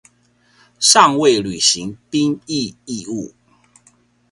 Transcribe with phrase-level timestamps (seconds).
[0.79, 3.33] 尙未履行兵役義務